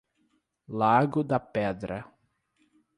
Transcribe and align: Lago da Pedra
Lago 0.71 1.21
da 1.21 1.39
Pedra 1.39 2.03